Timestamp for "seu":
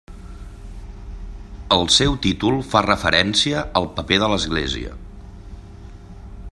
1.97-2.17